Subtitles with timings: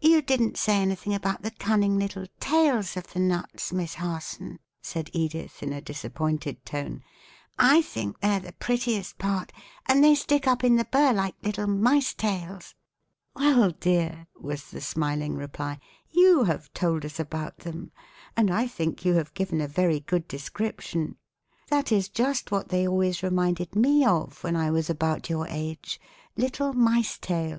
[0.00, 5.10] "You didn't say anything about the cunning little tails of the nuts, Miss Harson," said
[5.12, 7.02] Edith, in a disappointed tone.
[7.58, 9.50] "I think they're the prettiest part,
[9.86, 12.76] and they stick up in the burr like little mice tails."
[13.34, 15.80] "Well, dear," was the smiling reply,
[16.12, 17.90] "you have told us about them,
[18.36, 21.16] and I think you have given a very good description.
[21.68, 26.00] That is just what they always reminded me of when I was about your age
[26.36, 27.50] little mice tails."